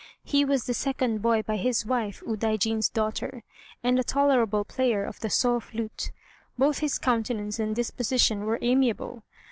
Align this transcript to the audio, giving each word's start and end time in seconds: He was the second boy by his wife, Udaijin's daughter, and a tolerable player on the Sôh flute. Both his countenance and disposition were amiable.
He 0.23 0.43
was 0.43 0.63
the 0.63 0.73
second 0.73 1.21
boy 1.21 1.43
by 1.43 1.57
his 1.57 1.85
wife, 1.85 2.23
Udaijin's 2.25 2.89
daughter, 2.89 3.43
and 3.83 3.99
a 3.99 4.03
tolerable 4.03 4.65
player 4.65 5.05
on 5.05 5.13
the 5.21 5.27
Sôh 5.27 5.61
flute. 5.61 6.09
Both 6.57 6.79
his 6.79 6.97
countenance 6.97 7.59
and 7.59 7.75
disposition 7.75 8.47
were 8.47 8.57
amiable. 8.63 9.21